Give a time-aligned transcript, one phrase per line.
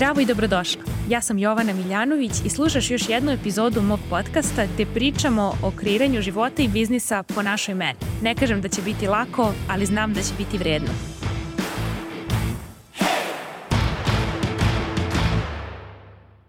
[0.00, 0.82] Zdravo i dobrodošla.
[1.08, 6.20] Ja sam Jovana Miljanović i slušaš još jednu epizodu mog podcasta gde pričamo o kreiranju
[6.22, 7.98] života i biznisa po našoj meni.
[8.22, 10.88] Ne kažem da će biti lako, ali znam da će biti vredno.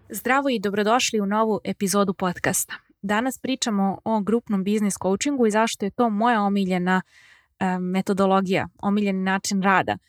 [0.08, 2.74] Zdravo i dobrodošli u novu epizodu podcasta.
[3.02, 7.02] Danas pričamo o grupnom biznis coachingu i zašto je to moja omiljena
[7.58, 9.98] e, metodologija, omiljeni način rada–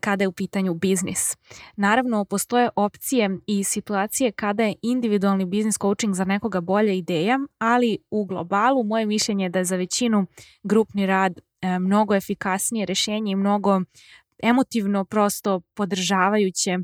[0.00, 1.36] kada je u pitanju biznis.
[1.76, 7.98] Naravno, postoje opcije i situacije kada je individualni biznis coaching za nekoga bolja ideja, ali
[8.10, 10.26] u globalu moje mišljenje je da je za većinu
[10.62, 13.80] grupni rad e, mnogo efikasnije rešenje i mnogo
[14.42, 16.78] emotivno prosto podržavajuće e,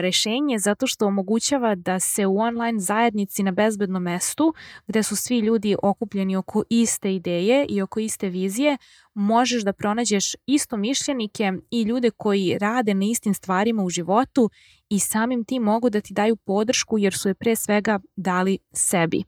[0.00, 4.54] rešenje zato što omogućava da se u online zajednici na bezbednom mestu
[4.86, 8.76] gde su svi ljudi okupljeni oko iste ideje i oko iste vizije
[9.14, 14.50] možeš da pronađeš isto mišljenike i ljude koji rade na istim stvarima u životu
[14.88, 19.24] i samim tim mogu da ti daju podršku jer su je pre svega dali sebi.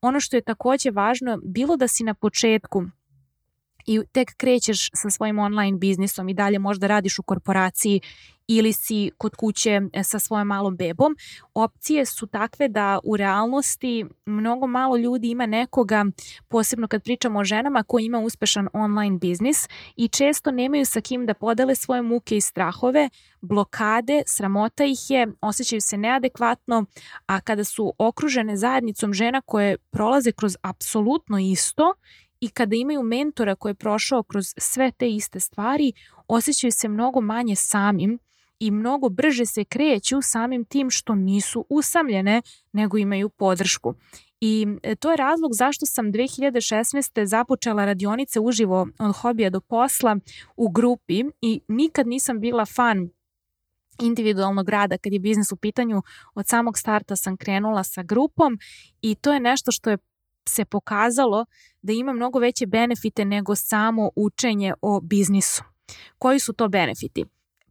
[0.00, 2.84] Ono što je takođe važno, bilo da si na početku
[3.86, 8.00] i tek krećeš sa svojim online biznisom i dalje možda radiš u korporaciji
[8.48, 11.16] ili si kod kuće e, sa svojom malom bebom,
[11.54, 16.04] opcije su takve da u realnosti mnogo malo ljudi ima nekoga,
[16.48, 21.26] posebno kad pričamo o ženama koji ima uspešan online biznis i često nemaju sa kim
[21.26, 23.08] da podele svoje muke i strahove,
[23.40, 26.84] blokade, sramota ih je, osjećaju se neadekvatno,
[27.26, 31.94] a kada su okružene zajednicom žena koje prolaze kroz apsolutno isto
[32.40, 35.92] i kada imaju mentora koji je prošao kroz sve te iste stvari,
[36.28, 38.18] osjećaju se mnogo manje samim
[38.58, 43.94] i mnogo brže se kreću samim tim što nisu usamljene, nego imaju podršku.
[44.40, 47.24] I e, to je razlog zašto sam 2016.
[47.24, 50.16] započela radionice uživo od hobija do posla
[50.56, 53.08] u grupi i nikad nisam bila fan
[54.00, 56.02] individualnog rada kad je biznis u pitanju.
[56.34, 58.58] Od samog starta sam krenula sa grupom
[59.00, 59.98] i to je nešto što je
[60.48, 61.46] se pokazalo
[61.82, 65.62] da ima mnogo veće benefite nego samo učenje o biznisu.
[66.18, 67.24] Koji su to benefiti?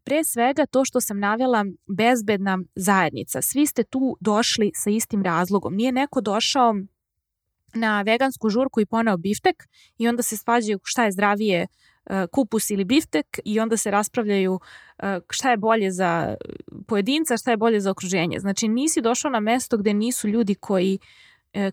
[0.03, 1.65] Pre svega to što sam navjela
[1.97, 3.41] bezbedna zajednica.
[3.41, 5.75] Svi ste tu došli sa istim razlogom.
[5.75, 6.75] Nije neko došao
[7.73, 9.67] na vegansku žurku i poneo biftek
[9.97, 11.67] i onda se svađaju šta je zdravije
[12.05, 14.59] e, kupus ili biftek i onda se raspravljaju
[14.99, 16.35] e, šta je bolje za
[16.87, 18.39] pojedinca, šta je bolje za okruženje.
[18.39, 20.99] Znači nisi došao na mesto gde nisu ljudi koji E,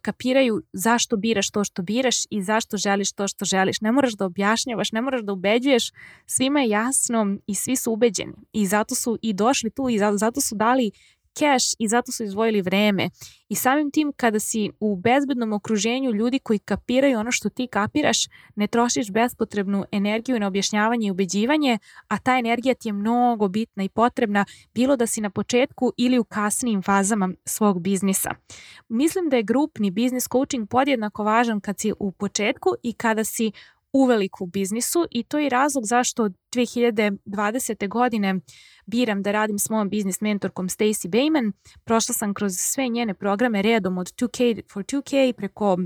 [0.02, 3.80] kapiraju zašto biraš to što biraš i zašto želiš to što želiš.
[3.80, 5.90] Ne moraš da objašnjavaš, ne moraš da ubeđuješ,
[6.26, 8.34] svima je jasno i svi su ubeđeni.
[8.52, 10.90] I zato su i došli tu i zato su dali
[11.38, 13.10] keš i zato su izvojili vreme.
[13.48, 18.18] I samim tim kada si u bezbednom okruženju ljudi koji kapiraju ono što ti kapiraš,
[18.54, 21.78] ne trošiš bespotrebnu energiju na objašnjavanje i ubeđivanje,
[22.08, 24.44] a ta energija ti je mnogo bitna i potrebna
[24.74, 28.30] bilo da si na početku ili u kasnijim fazama svog biznisa.
[28.88, 33.52] Mislim da je grupni biznis coaching podjednako važan kad si u početku i kada si
[33.92, 37.88] uvelik u biznisu i to je razlog zašto od 2020.
[37.88, 38.34] godine
[38.86, 41.52] biram da radim s mojom biznis mentorkom Stacy Bayman.
[41.84, 45.78] Prošla sam kroz sve njene programe redom od 2K for 2K preko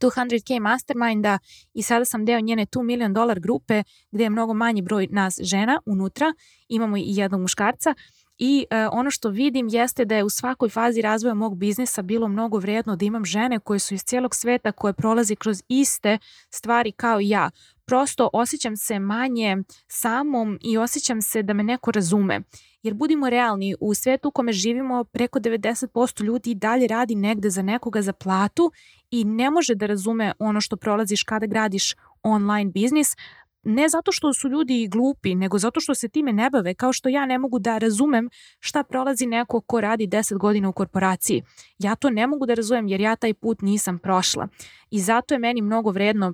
[0.00, 1.38] 200k masterminda
[1.74, 5.38] i sada sam deo njene 2 million dollar grupe gde je mnogo manji broj nas
[5.42, 6.34] žena unutra,
[6.68, 7.94] imamo i jednog muškarca
[8.42, 12.28] i e, ono što vidim jeste da je u svakoj fazi razvoja mog biznisa bilo
[12.28, 16.18] mnogo vredno da imam žene koje su iz cijelog sveta koje prolazi kroz iste
[16.50, 17.50] stvari kao ja.
[17.86, 19.56] Prosto osjećam se manje
[19.88, 22.40] samom i osjećam se da me neko razume.
[22.82, 27.62] Jer budimo realni, u svetu u kome živimo preko 90% ljudi dalje radi negde za
[27.62, 28.72] nekoga za platu
[29.10, 33.16] i ne može da razume ono što prolaziš kada gradiš online biznis,
[33.62, 37.08] ne zato što su ljudi glupi, nego zato što se time ne bave, kao što
[37.08, 38.28] ja ne mogu da razumem
[38.58, 41.42] šta prolazi neko ko radi 10 godina u korporaciji.
[41.78, 44.48] Ja to ne mogu da razumem jer ja taj put nisam prošla.
[44.90, 46.32] I zato je meni mnogo vredno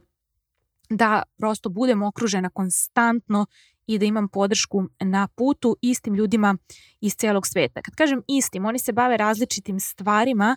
[0.90, 3.46] da prosto budem okružena konstantno
[3.86, 6.56] i da imam podršku na putu istim ljudima
[7.00, 7.82] iz celog sveta.
[7.82, 10.56] Kad kažem istim, oni se bave različitim stvarima,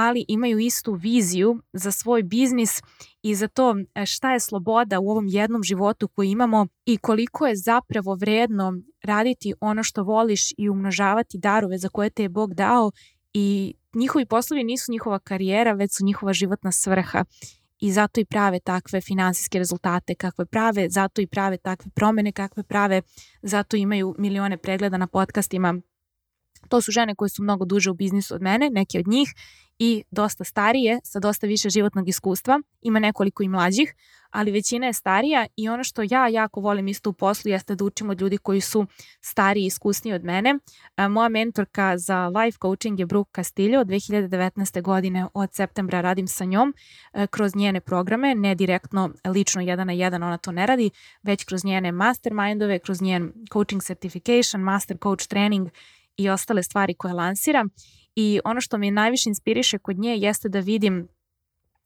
[0.00, 2.82] ali imaju istu viziju za svoj biznis
[3.22, 7.46] i za to e, šta je sloboda u ovom jednom životu koji imamo i koliko
[7.46, 12.54] je zapravo vredno raditi ono što voliš i umnožavati darove za koje te je Bog
[12.54, 12.90] dao
[13.32, 17.24] i njihovi poslovi nisu njihova karijera, već su njihova životna svrha.
[17.80, 22.62] I zato i prave takve finansijske rezultate kakve prave, zato i prave takve promene kakve
[22.62, 23.02] prave,
[23.42, 25.80] zato imaju milione pregleda na podcastima
[26.68, 29.34] To su žene koje su mnogo duže u biznisu od mene, neke od njih
[29.78, 32.60] i dosta starije, sa dosta više životnog iskustva.
[32.82, 33.94] Ima nekoliko i mlađih,
[34.30, 37.84] ali većina je starija i ono što ja jako volim isto u poslu jeste da
[37.84, 38.86] učim od ljudi koji su
[39.20, 40.58] stariji i iskusniji od mene.
[41.10, 44.82] Moja mentorka za life coaching je Brooke Castillo od 2019.
[44.82, 46.74] godine od septembra radim sa njom
[47.30, 50.90] kroz njene programe, ne direktno lično jedan na jedan ona to ne radi,
[51.22, 55.68] već kroz njene mastermindove, kroz njen coaching certification, master coach training
[56.20, 57.68] i ostale stvari koje lansiram
[58.14, 61.08] i ono što me najviše inspiriše kod nje jeste da vidim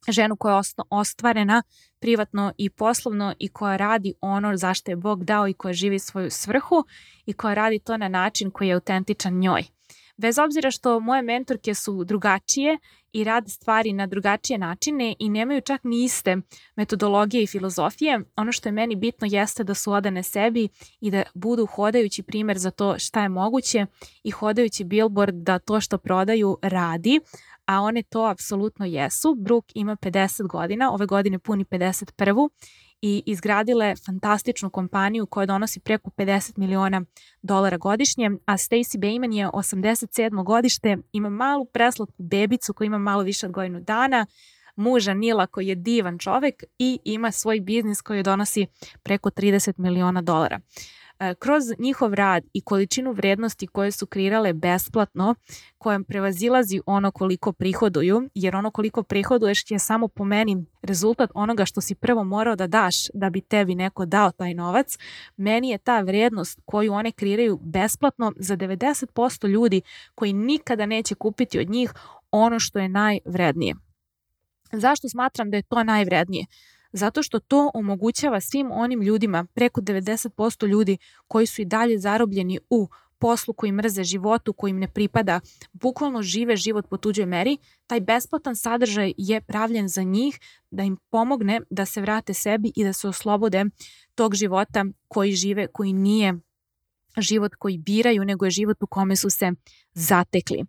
[0.08, 0.60] ženu koja je
[0.90, 1.62] ostvarena
[2.00, 6.30] privatno i poslovno i koja radi ono zašto je Bog dao i koja živi svoju
[6.30, 6.84] svrhu
[7.26, 9.73] i koja radi to na način koji je autentičan njoj.
[10.16, 12.78] Bez obzira što moje mentorke su drugačije
[13.12, 16.36] i rade stvari na drugačije načine i nemaju čak ni iste
[16.76, 20.68] metodologije i filozofije, ono što je meni bitno jeste da su odane sebi
[21.00, 23.86] i da budu hodajući primer za to šta je moguće
[24.22, 27.20] i hodajući billboard da to što prodaju radi,
[27.66, 29.34] a one to apsolutno jesu.
[29.34, 32.48] Brooke ima 50 godina, ove godine puni 51
[33.06, 37.02] i izgradile fantastičnu kompaniju koja donosi preko 50 miliona
[37.42, 40.44] dolara godišnje, a Stacey Bayman je 87.
[40.44, 44.26] godište, ima malu preslatku bebicu koja ima malo više od godinu dana,
[44.76, 48.66] muža Nila koji je divan čovek i ima svoj biznis koji donosi
[49.02, 50.56] preko 30 miliona dolara.
[50.56, 50.60] E,
[51.38, 55.34] kroz njihov rad i količinu vrednosti koje su kreirale besplatno,
[55.78, 61.64] kojem prevazilazi ono koliko prihoduju, jer ono koliko prihoduješ je samo po meni rezultat onoga
[61.64, 64.98] što si prvo morao da daš da bi tebi neko dao taj novac,
[65.36, 69.82] meni je ta vrednost koju one kreiraju besplatno za 90% ljudi
[70.14, 71.92] koji nikada neće kupiti od njih
[72.30, 73.74] ono što je najvrednije.
[74.72, 76.46] Zašto smatram da je to najvrednije?
[76.94, 80.98] Zato što to omogućava svim onim ljudima, preko 90% ljudi
[81.28, 82.88] koji su i dalje zarobljeni u
[83.18, 85.40] poslu koji mrze životu, koji im ne pripada,
[85.72, 90.96] bukvalno žive život po tuđoj meri, taj besplatan sadržaj je pravljen za njih da im
[91.10, 93.64] pomogne da se vrate sebi i da se oslobode
[94.14, 96.34] tog života koji žive, koji nije
[97.18, 99.52] život koji biraju, nego je život u kome su se
[99.94, 100.64] zatekli.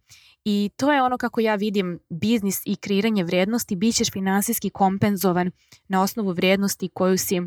[0.45, 5.51] I to je ono kako ja vidim biznis i kreiranje vrednosti, bit ćeš finansijski kompenzovan
[5.88, 7.42] na osnovu vrednosti koju si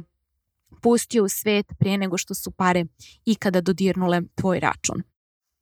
[0.82, 2.84] pustio u svet prije nego što su pare
[3.24, 5.02] ikada dodirnule tvoj račun.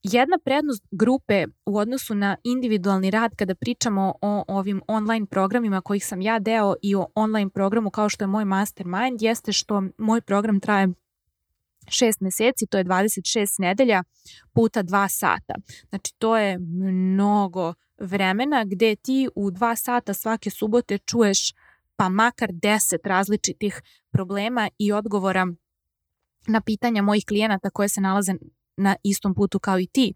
[0.03, 6.07] Jedna prednost grupe u odnosu na individualni rad kada pričamo o ovim online programima kojih
[6.07, 10.21] sam ja deo i o online programu kao što je moj mastermind jeste što moj
[10.21, 10.89] program traje
[11.89, 14.03] 6 meseci, to je 26 nedelja
[14.53, 15.55] puta 2 sata.
[15.89, 21.53] Znači to je mnogo vremena gde ti u 2 sata svake subote čuješ
[21.97, 25.47] pa makar 10 različitih problema i odgovora
[26.47, 28.33] na pitanja mojih klijenata koje se nalaze
[28.77, 30.15] na istom putu kao i ti.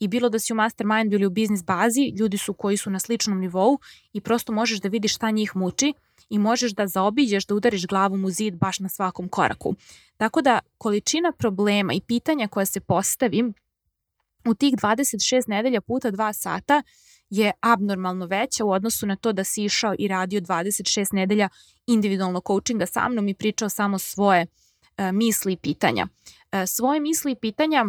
[0.00, 2.98] I bilo da si u mastermind ili u biznis bazi, ljudi su koji su na
[2.98, 3.78] sličnom nivou
[4.12, 5.94] i prosto možeš da vidiš šta njih muči
[6.28, 9.74] i možeš da zaobiđeš, da udariš glavom u zid baš na svakom koraku.
[10.16, 13.52] Tako da količina problema i pitanja koja se postavi
[14.46, 16.82] u tih 26 nedelja puta 2 sata
[17.30, 21.48] je abnormalno veća u odnosu na to da si išao i radio 26 nedelja
[21.86, 24.46] individualno coachinga sa mnom i pričao samo svoje
[24.96, 26.06] e, misli i pitanja.
[26.52, 27.84] E, svoje misli i pitanja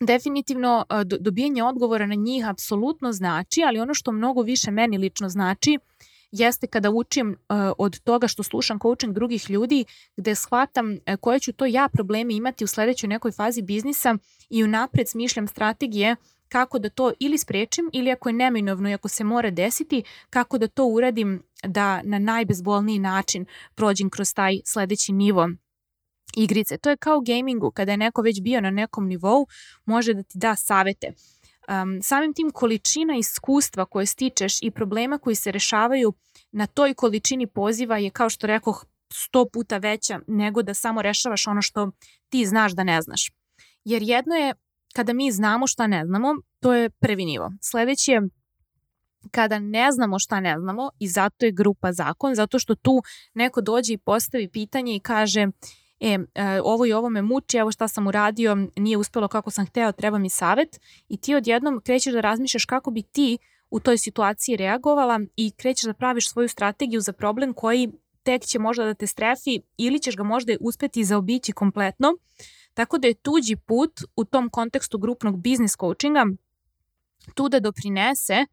[0.00, 5.28] definitivno e, dobijanje odgovora na njih apsolutno znači, ali ono što mnogo više meni lično
[5.28, 5.78] znači
[6.32, 9.84] jeste kada učim uh, od toga što slušam coaching drugih ljudi,
[10.16, 14.16] gde shvatam uh, koje ću to ja probleme imati u sledećoj nekoj fazi biznisa
[14.50, 16.16] i unapred smišljam strategije
[16.48, 20.58] kako da to ili sprečim ili ako je neminovno i ako se mora desiti, kako
[20.58, 25.48] da to uradim da na najbezbolniji način prođem kroz taj sledeći nivo
[26.36, 26.78] igrice.
[26.78, 29.46] To je kao gamingu, kada je neko već bio na nekom nivou,
[29.84, 31.12] može da ti da savete
[31.68, 36.14] um, samim tim količina iskustva koje stičeš i problema koji se rešavaju
[36.52, 41.46] na toj količini poziva je kao što rekoh sto puta veća nego da samo rešavaš
[41.46, 41.90] ono što
[42.28, 43.30] ti znaš da ne znaš.
[43.84, 44.54] Jer jedno je
[44.94, 47.52] kada mi znamo šta ne znamo, to je prvi nivo.
[47.60, 48.22] Sledeći je
[49.30, 53.02] kada ne znamo šta ne znamo i zato je grupa zakon, zato što tu
[53.34, 55.50] neko dođe i postavi pitanje i kaže e,
[56.00, 56.18] e,
[56.64, 60.18] ovo i ovo me muči, evo šta sam uradio, nije uspelo kako sam hteo, treba
[60.18, 63.38] mi savet i ti odjednom krećeš da razmišljaš kako bi ti
[63.70, 68.58] u toj situaciji reagovala i krećeš da praviš svoju strategiju za problem koji tek će
[68.58, 72.08] možda da te strefi ili ćeš ga možda uspeti zaobići kompletno.
[72.74, 76.26] Tako da je tuđi put u tom kontekstu grupnog biznis coachinga
[77.34, 78.46] tu da doprinese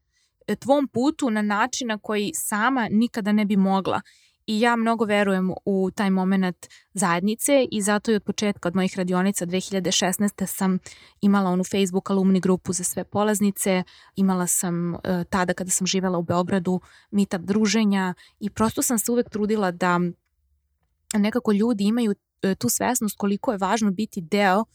[0.47, 4.01] e, tvom putu na način na koji sama nikada ne bi mogla
[4.47, 8.97] i ja mnogo verujem u taj moment zajednice i zato i od početka od mojih
[8.97, 10.45] radionica 2016.
[10.45, 10.79] sam
[11.21, 13.83] imala onu Facebook alumni grupu za sve polaznice,
[14.15, 16.81] imala sam uh, tada kada sam živela u Beogradu
[17.11, 19.99] meetup druženja i prosto sam se uvek trudila da
[21.13, 24.65] nekako ljudi imaju uh, tu svesnost koliko je važno biti deo uh,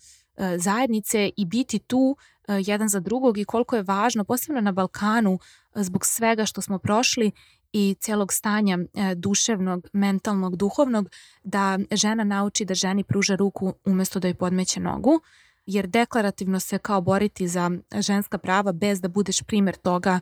[0.57, 2.17] zajednice i biti tu
[2.49, 5.39] jedan za drugog i koliko je važno, posebno na Balkanu,
[5.75, 7.31] zbog svega što smo prošli
[7.73, 11.11] i celog stanja e, duševnog, mentalnog, duhovnog,
[11.43, 15.21] da žena nauči da ženi pruža ruku umesto da joj podmeće nogu,
[15.67, 20.21] jer deklarativno se kao boriti za ženska prava bez da budeš primer toga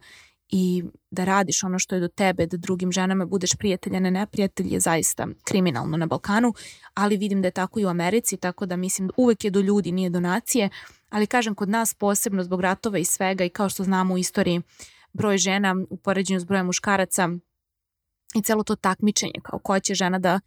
[0.49, 4.11] i da radiš ono što je do tebe, da drugim ženama budeš prijatelj, a ne
[4.11, 6.55] neprijatelj je zaista kriminalno na Balkanu,
[6.95, 9.93] ali vidim da je tako i u Americi, tako da mislim uvek je do ljudi,
[9.93, 10.69] nije do nacije,
[11.11, 14.62] ali kažem kod nas posebno zbog ratova i svega i kao što znamo u istoriji
[15.16, 17.28] broj žena u poređenju s brojem muškaraca
[18.35, 20.40] i celo to takmičenje kao koja će žena da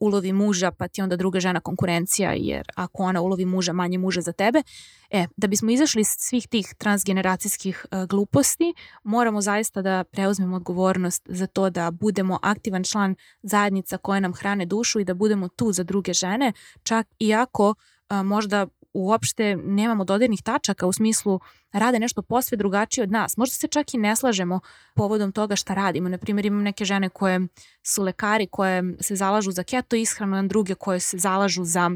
[0.00, 4.20] ulovi muža pa ti onda druga žena konkurencija jer ako ona ulovi muža manje muža
[4.20, 4.62] za tebe.
[5.10, 11.22] E, da bismo izašli iz svih tih transgeneracijskih uh, gluposti moramo zaista da preuzmemo odgovornost
[11.28, 15.72] za to da budemo aktivan član zajednica koje nam hrane dušu i da budemo tu
[15.72, 16.52] za druge žene
[16.82, 17.68] čak i ako
[18.10, 18.66] uh, možda
[18.96, 21.40] uopšte nemamo dodirnih tačaka u smislu
[21.72, 23.36] rade nešto posve drugačije od nas.
[23.36, 24.60] Možda se čak i ne slažemo
[24.94, 26.08] povodom toga šta radimo.
[26.08, 27.40] Naprimjer, imam neke žene koje
[27.82, 31.90] su lekari, koje se zalažu za keto ishranu, druge koje se zalažu za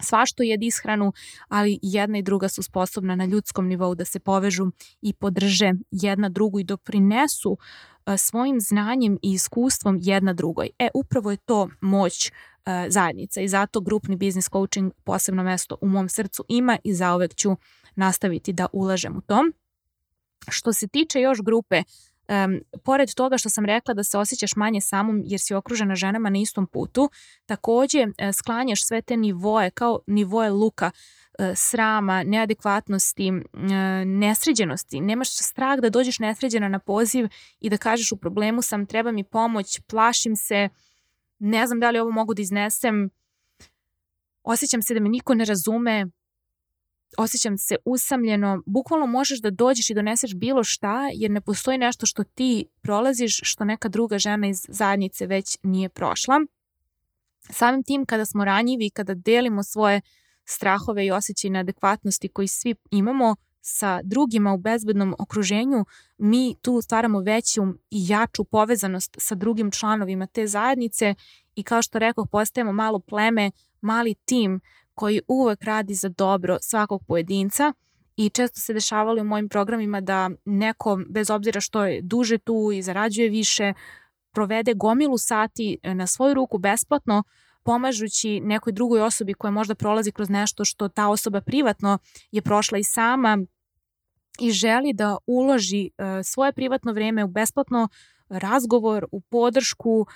[0.00, 1.12] svašto jed ishranu,
[1.48, 4.66] ali jedna i druga su sposobna na ljudskom nivou da se povežu
[5.02, 7.58] i podrže jedna drugu i doprinesu
[8.16, 10.70] svojim znanjem i iskustvom jedna drugoj.
[10.78, 12.32] E, upravo je to moć
[12.88, 17.56] zajednica i zato grupni biznis coaching posebno mesto u mom srcu ima i zaovek ću
[17.94, 19.52] nastaviti da ulažem u tom.
[20.48, 21.82] Što se tiče još grupe,
[22.28, 26.30] um, pored toga što sam rekla da se osjećaš manje samom jer si okružena ženama
[26.30, 27.10] na istom putu,
[27.46, 30.90] takođe uh, sklanjaš sve te nivoje kao nivoje luka,
[31.38, 33.70] uh, srama, neadekvatnosti, uh,
[34.06, 35.00] nesređenosti.
[35.00, 37.28] Nemaš strah da dođeš nesređena na poziv
[37.60, 40.68] i da kažeš u problemu sam, treba mi pomoć, plašim se,
[41.38, 43.10] ne znam da li ovo mogu da iznesem,
[44.42, 46.06] osjećam se da me niko ne razume,
[47.18, 52.06] osjećam se usamljeno, bukvalno možeš da dođeš i doneseš bilo šta, jer ne postoji nešto
[52.06, 56.40] što ti prolaziš, što neka druga žena iz zajednice već nije prošla.
[57.50, 60.00] Samim tim kada smo ranjivi, kada delimo svoje
[60.44, 63.36] strahove i osjećaje neadekvatnosti koji svi imamo
[63.68, 65.84] sa drugima u bezbednom okruženju,
[66.18, 71.14] mi tu stvaramo veću i jaču povezanost sa drugim članovima te zajednice
[71.54, 74.60] i kao što rekao, postajemo malo pleme, mali tim
[74.94, 77.72] koji uvek radi za dobro svakog pojedinca
[78.16, 82.70] i često se dešavalo u mojim programima da neko, bez obzira što je duže tu
[82.74, 83.72] i zarađuje više,
[84.32, 87.22] provede gomilu sati na svoju ruku besplatno,
[87.62, 91.98] pomažući nekoj drugoj osobi koja možda prolazi kroz nešto što ta osoba privatno
[92.30, 93.38] je prošla i sama
[94.40, 95.90] i želi da uloži
[96.24, 97.88] svoje privatno vreme u besplatno
[98.28, 100.06] razgovor, u podršku,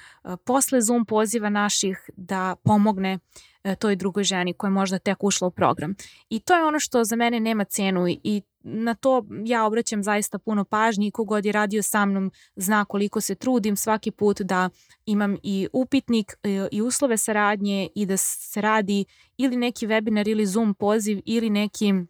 [0.45, 3.19] posle Zoom poziva naših da pomogne
[3.65, 5.95] E, toj drugoj ženi koja je možda tek ušla u program.
[6.29, 10.39] I to je ono što za mene nema cenu i na to ja obraćam zaista
[10.39, 14.71] puno pažnje i kogod je radio sa mnom zna koliko se trudim svaki put da
[15.07, 19.05] imam i upitnik e, i uslove saradnje i da se radi
[19.37, 22.05] ili neki webinar ili Zoom poziv ili neki e,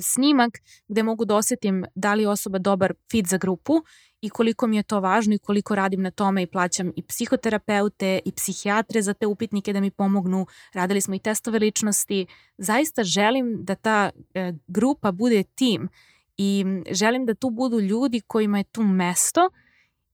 [0.00, 3.82] snimak gde mogu da osetim da li je osoba dobar fit za grupu
[4.20, 8.20] i koliko mi je to važno i koliko radim na tome i plaćam i psihoterapeute
[8.24, 10.46] i psihijatre za te upitnike da mi pomognu.
[10.72, 12.26] Radili smo i testove ličnosti.
[12.58, 15.88] Zaista želim da ta e, grupa bude tim
[16.36, 19.50] i želim da tu budu ljudi kojima je tu mesto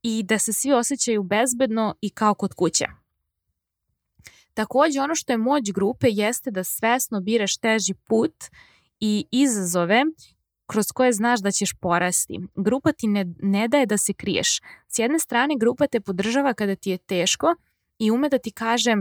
[0.03, 2.85] i da se svi osjećaju bezbedno i kao kod kuće.
[4.55, 8.35] Takođe, ono što je moć grupe jeste da svesno biraš teži put
[9.05, 10.05] i izazove
[10.67, 12.41] kroz koje znaš da ćeš porasti.
[12.55, 14.61] Grupa ti ne, ne daje da se kriješ.
[14.89, 17.55] S jedne strane, grupa te podržava kada ti je teško
[17.99, 18.97] i ume da ti kaže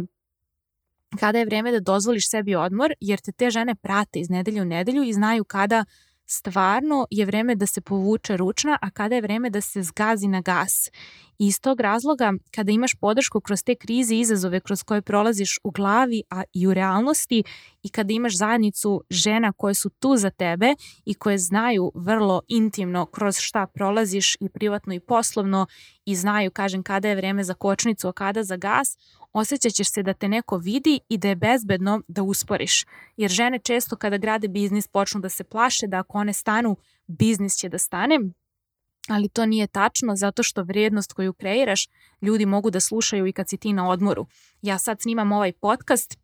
[1.19, 4.65] kada je vreme da dozvoliš sebi odmor, jer te te žene prate iz nedelje u
[4.65, 5.85] nedelju i znaju kada
[6.25, 10.41] stvarno je vreme da se povuče ručna, a kada je vreme da se zgazi na
[10.41, 10.89] gas.
[11.41, 15.59] I iz tog razloga, kada imaš podršku kroz te krize i izazove kroz koje prolaziš
[15.63, 17.43] u glavi, a i u realnosti,
[17.83, 23.05] i kada imaš zajednicu žena koje su tu za tebe i koje znaju vrlo intimno
[23.05, 25.65] kroz šta prolaziš i privatno i poslovno
[26.05, 28.97] i znaju, kažem, kada je vreme za kočnicu, a kada za gas,
[29.33, 32.85] osjećat ćeš se da te neko vidi i da je bezbedno da usporiš.
[33.17, 37.55] Jer žene često kada grade biznis počnu da se plaše da ako one stanu, biznis
[37.55, 38.19] će da stane
[39.09, 41.87] ali to nije tačno zato što vrijednost koju kreiraš
[42.21, 44.25] ljudi mogu da slušaju i kad si ti na odmoru.
[44.61, 46.17] Ja sad snimam ovaj podcast,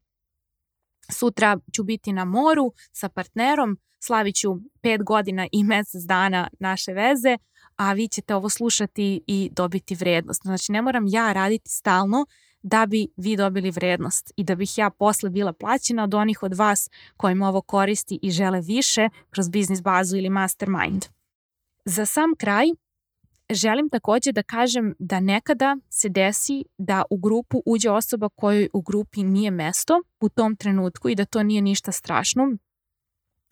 [1.11, 6.93] sutra ću biti na moru sa partnerom, slavit ću pet godina i mesec dana naše
[6.93, 7.37] veze,
[7.75, 10.41] a vi ćete ovo slušati i dobiti vrednost.
[10.43, 12.25] Znači ne moram ja raditi stalno
[12.61, 16.53] da bi vi dobili vrednost i da bih ja posle bila plaćena od onih od
[16.53, 21.16] vas kojima ovo koristi i žele više kroz biznis bazu ili mastermind.
[21.89, 22.65] Za sam kraj,
[23.49, 28.81] želim takođe da kažem da nekada se desi da u grupu uđe osoba kojoj u
[28.81, 32.57] grupi nije mesto u tom trenutku i da to nije ništa strašno.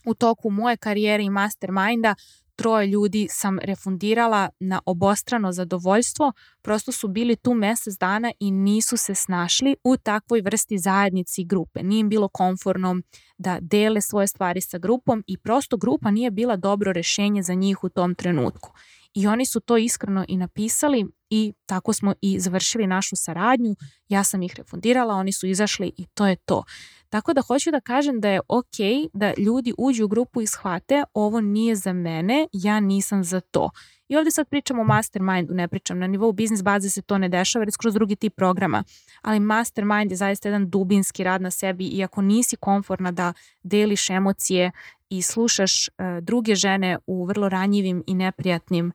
[0.05, 2.15] U toku moje karijere i masterminda
[2.55, 6.31] troje ljudi sam refundirala na obostrano zadovoljstvo,
[6.61, 11.45] prosto su bili tu mesec dana i nisu se snašli u takvoj vrsti zajednici i
[11.45, 11.83] grupe.
[11.83, 13.01] Nije im bilo konforno
[13.37, 17.83] da dele svoje stvari sa grupom i prosto grupa nije bila dobro rešenje za njih
[17.83, 18.71] u tom trenutku.
[19.13, 23.75] I oni su to iskreno i napisali i tako smo i završili našu saradnju.
[24.09, 26.63] Ja sam ih refundirala, oni su izašli i to je to.
[27.09, 31.03] Tako da hoću da kažem da je ok da ljudi uđu u grupu i shvate
[31.13, 33.69] ovo nije za mene, ja nisam za to.
[34.07, 37.29] I ovde sad pričam o mastermindu, ne pričam na nivou biznis baze se to ne
[37.29, 38.83] dešava jer je skroz drugi tip programa.
[39.21, 43.33] Ali mastermind je zaista jedan dubinski rad na sebi i ako nisi konforna da
[43.63, 44.71] deliš emocije
[45.09, 48.91] i slušaš uh, druge žene u vrlo ranjivim i neprijatnim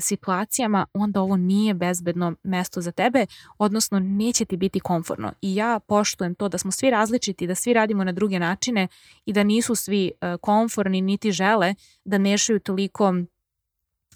[0.00, 3.26] situacijama, onda ovo nije bezbedno mesto za tebe,
[3.58, 5.32] odnosno neće ti biti komforno.
[5.42, 8.88] I ja poštujem to da smo svi različiti, da svi radimo na druge načine
[9.24, 13.14] i da nisu svi e, komforni niti žele da mešaju toliko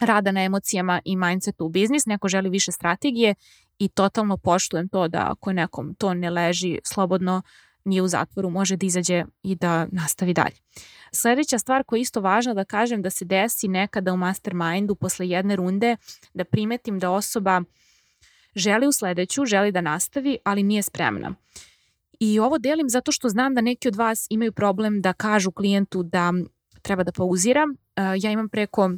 [0.01, 3.35] rada na emocijama i mindsetu u biznis, neko želi više strategije
[3.79, 7.43] i totalno poštujem to da ako nekom to ne leži slobodno
[7.85, 10.57] nije u zatvoru, može da izađe i da nastavi dalje.
[11.13, 15.29] Sledeća stvar koja je isto važna da kažem da se desi nekada u mastermindu posle
[15.29, 15.97] jedne runde
[16.35, 17.63] da primetim da osoba
[18.55, 21.35] želi u sledeću, želi da nastavi, ali nije spremna.
[22.21, 26.03] I ovo delim zato što znam da neki od vas imaju problem da kažu klijentu
[26.03, 26.33] da
[26.83, 27.65] treba da pauzira.
[28.21, 28.91] Ja imam preko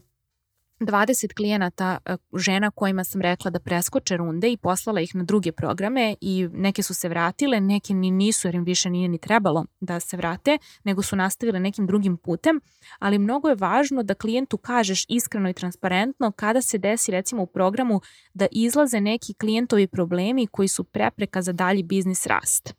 [0.80, 5.52] 20 klijenata e, žena kojima sam rekla da preskoče runde i poslala ih na druge
[5.52, 9.64] programe i neke su se vratile, neke ni nisu jer im više nije ni trebalo
[9.80, 12.60] da se vrate, nego su nastavile nekim drugim putem,
[12.98, 17.46] ali mnogo je važno da klijentu kažeš iskreno i transparentno kada se desi recimo u
[17.46, 18.00] programu
[18.34, 22.74] da izlaze neki klijentovi problemi koji su prepreka za dalji biznis rast.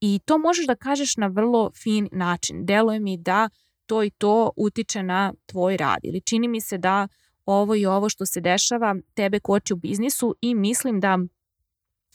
[0.00, 2.66] I to možeš da kažeš na vrlo fin način.
[2.66, 3.48] Deluje mi da
[3.86, 7.08] to i to utiče na tvoj rad ili čini mi se da
[7.46, 11.18] ovo i ovo što se dešava tebe koči u biznisu i mislim da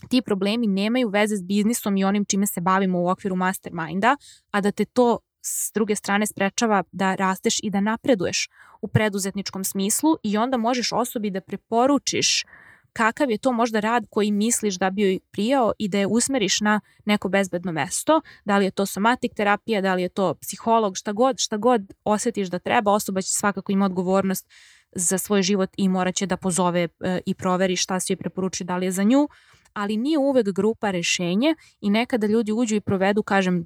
[0.09, 4.17] ti problemi nemaju veze s biznisom i onim čime se bavimo u okviru masterminda,
[4.51, 8.49] a da te to s druge strane sprečava da rasteš i da napreduješ
[8.81, 12.45] u preduzetničkom smislu i onda možeš osobi da preporučiš
[12.93, 16.61] kakav je to možda rad koji misliš da bi joj prijao i da je usmeriš
[16.61, 20.97] na neko bezbedno mesto, da li je to somatik terapija, da li je to psiholog,
[20.97, 24.49] šta god, šta god osetiš da treba, osoba će svakako ima odgovornost
[24.91, 28.63] za svoj život i morat će da pozove e, i proveri šta se joj preporuči
[28.63, 29.28] da li je za nju,
[29.73, 33.65] ali nije uvek grupa rešenje i nekada ljudi uđu i provedu, kažem,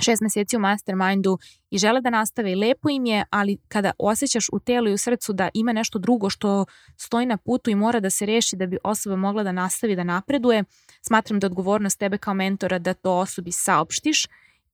[0.00, 1.38] šest meseci u mastermindu
[1.70, 4.98] i žele da nastave i lepo im je, ali kada osjećaš u telu i u
[4.98, 6.64] srcu da ima nešto drugo što
[6.96, 10.04] stoji na putu i mora da se reši da bi osoba mogla da nastavi da
[10.04, 10.64] napreduje,
[11.02, 14.26] smatram da odgovornost tebe kao mentora da to osobi saopštiš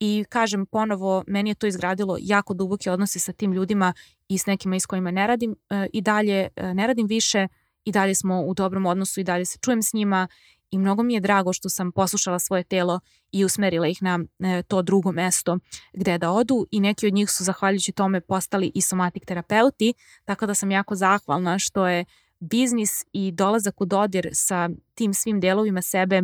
[0.04, 3.92] i kažem ponovo, meni je to izgradilo jako duboke odnose sa tim ljudima
[4.28, 7.48] i s nekima s kojima ne radim e, i dalje e, ne radim više.
[7.84, 10.28] I dalje smo u dobrom odnosu i dalje se čujem s njima.
[10.70, 13.00] I mnogo mi je drago što sam poslušala svoje telo
[13.32, 15.58] i usmerila ih na e, to drugo mesto
[15.92, 16.66] gde da odu.
[16.70, 20.94] I neki od njih su zahvaljujući tome postali i somatik terapeuti, tako da sam jako
[20.94, 22.04] zahvalna što je
[22.40, 26.22] biznis i dolazak u dodir sa tim svim delovima sebe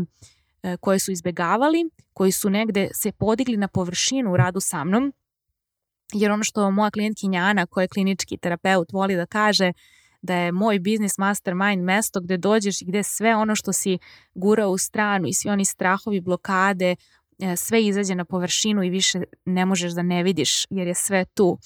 [0.81, 5.13] koje su izbegavali, koji su negde se podigli na površinu u radu sa mnom,
[6.13, 9.73] jer ono što moja klijentkinja Ana, koja je klinički terapeut, voli da kaže
[10.23, 13.99] da je moj biznis mastermind mesto gde dođeš i gde sve ono što si
[14.35, 16.97] gurao u stranu i svi oni strahovi, blokade,
[17.39, 21.25] e, sve izađe na površinu i više ne možeš da ne vidiš jer je sve
[21.25, 21.59] tu.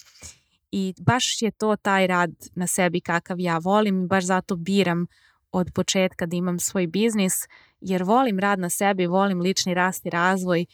[0.72, 5.06] I baš je to taj rad na sebi kakav ja volim i baš zato biram
[5.52, 7.32] od početka da imam svoj biznis
[7.80, 10.66] jer volim rad na sebi, volim lični rast i razvoj,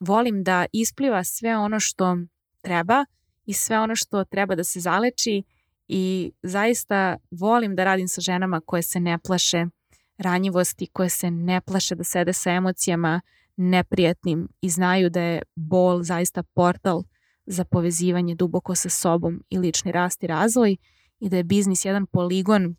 [0.00, 2.16] volim da ispliva sve ono što
[2.60, 3.04] treba
[3.46, 5.42] i sve ono što treba da se zaleči
[5.88, 9.66] i zaista volim da radim sa ženama koje se ne plaše
[10.18, 13.20] ranjivosti, koje se ne plaše da sede sa emocijama
[13.56, 17.02] neprijatnim i znaju da je bol zaista portal
[17.46, 20.76] za povezivanje duboko sa sobom i lični rast i razvoj
[21.20, 22.76] i da je biznis jedan poligon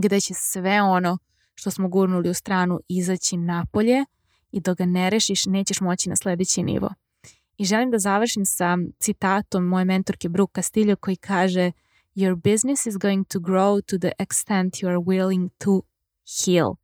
[0.00, 1.18] gde će sve ono
[1.54, 4.04] što smo gurnuli u stranu izaći napolje
[4.50, 6.94] i dok ga ne rešiš nećeš moći na sledeći nivo.
[7.56, 11.72] I želim da završim sa citatom moje mentorke Brooke Castillo koji kaže
[12.14, 15.82] Your business is going to grow to the extent you are willing to
[16.44, 16.74] heal.